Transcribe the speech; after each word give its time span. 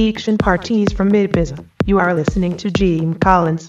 And 0.00 0.38
parties 0.38 0.92
from 0.92 1.10
Ibiza. 1.10 1.62
You 1.84 1.98
are 1.98 2.14
listening 2.14 2.56
to 2.56 2.70
Jeem 2.70 3.20
Collins. 3.20 3.66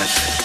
Passion. 0.00 0.39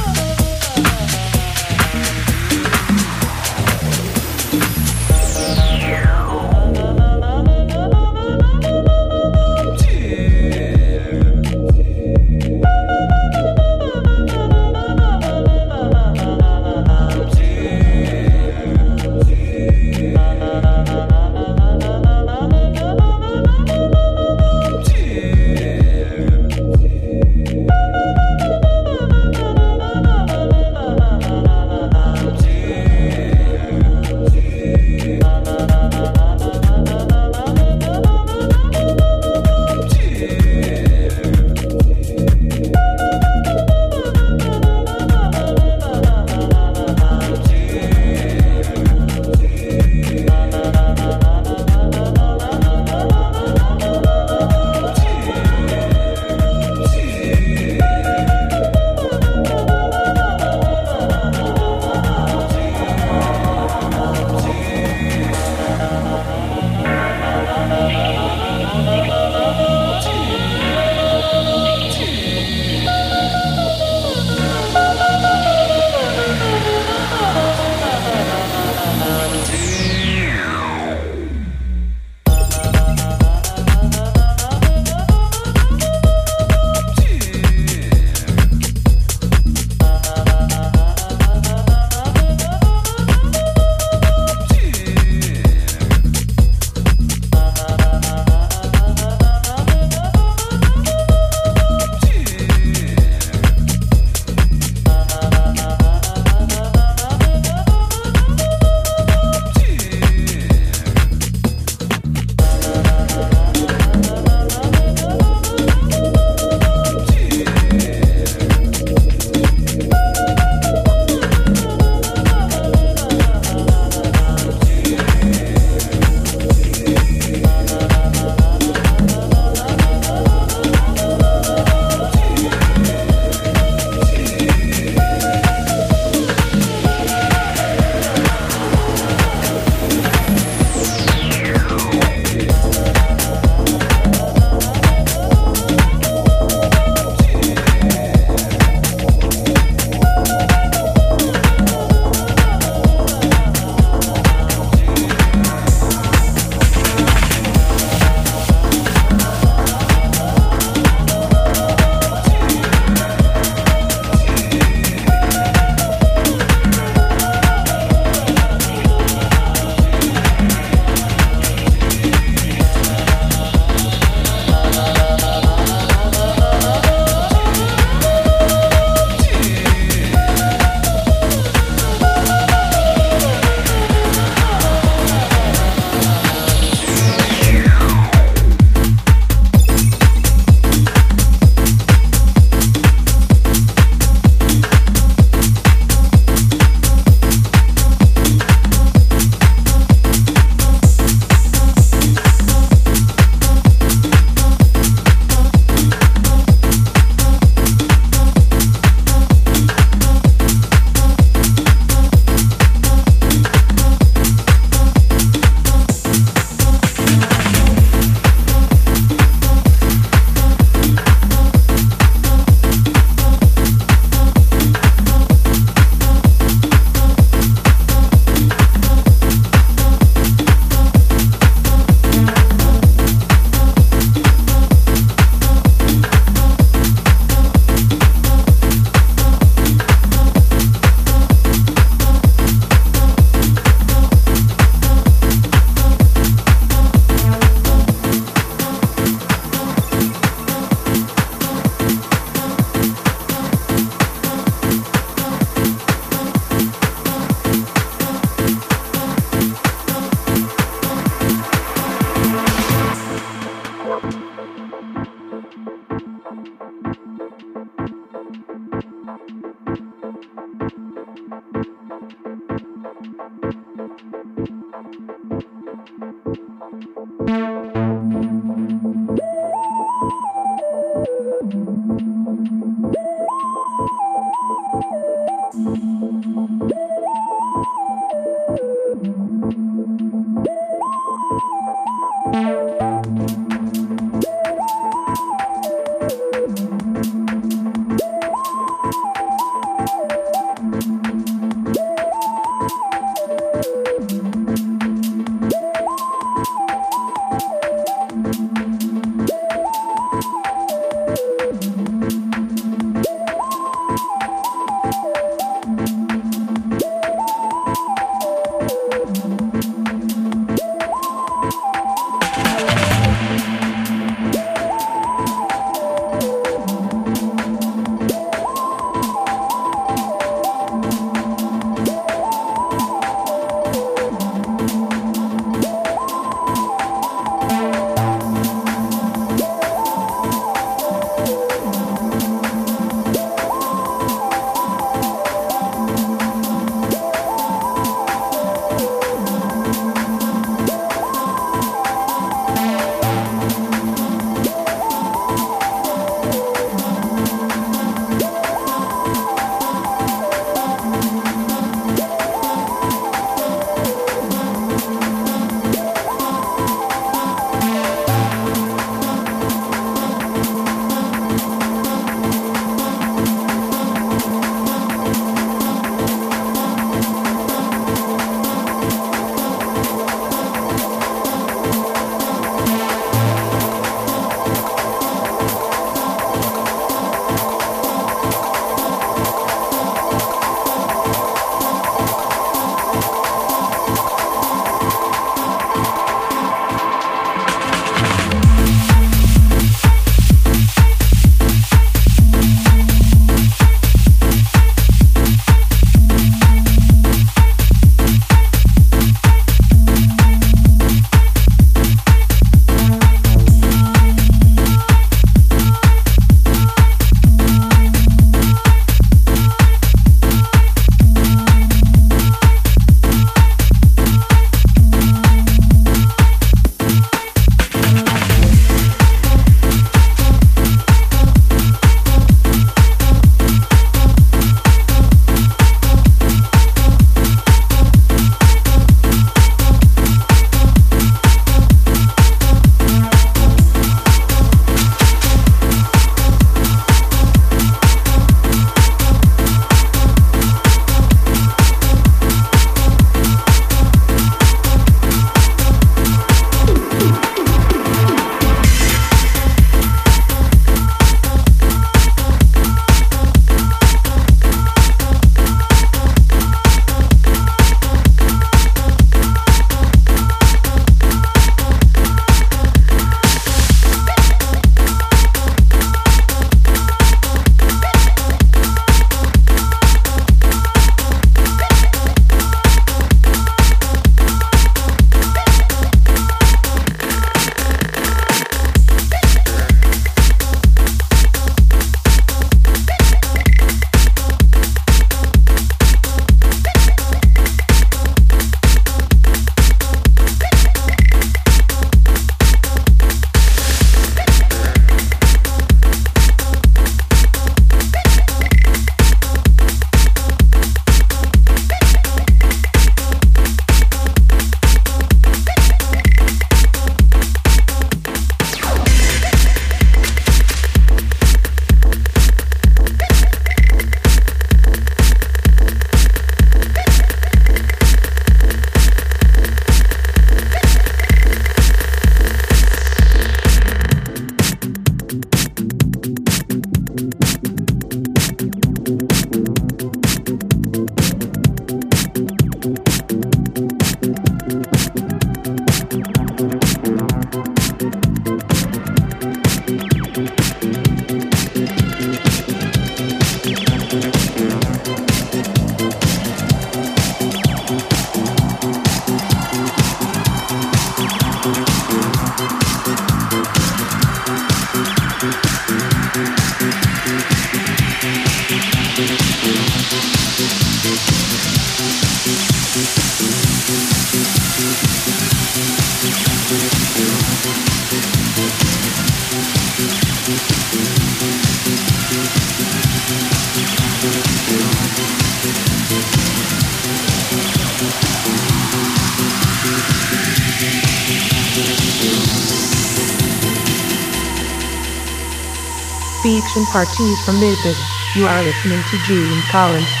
Parties 596.71 597.21
from 597.21 597.41
Ibiza. 597.41 597.85
You 598.13 598.27
are 598.27 598.41
listening 598.41 598.85
to 598.85 598.97
Jeem 598.97 599.45
Collins. 599.49 600.00